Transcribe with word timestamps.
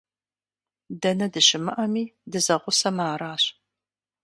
Дэнэ 1.01 1.27
дыщымыӀэми, 1.33 2.03
дызэгъусэмэ 2.31 3.03
аращ. 3.13 3.43